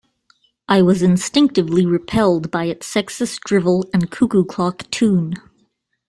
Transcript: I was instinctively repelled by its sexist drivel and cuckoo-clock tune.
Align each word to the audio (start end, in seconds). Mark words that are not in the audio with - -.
I 0.67 0.81
was 0.81 1.03
instinctively 1.03 1.85
repelled 1.85 2.49
by 2.49 2.65
its 2.65 2.91
sexist 2.91 3.41
drivel 3.41 3.87
and 3.93 4.09
cuckoo-clock 4.09 4.89
tune. 4.89 5.35